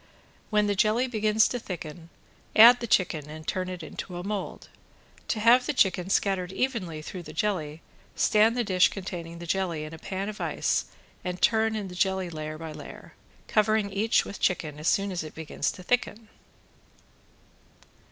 [0.49, 2.09] When the jelly begins to thicken
[2.55, 4.67] add the chicken and turn it into a mold.
[5.27, 7.83] To have the chicken scattered evenly through the jelly,
[8.15, 10.85] stand the dish containing the jelly in a pan of ice
[11.23, 13.13] and turn in the jelly layer by layer,
[13.47, 16.29] covering each with chicken as soon as it begins to thicken.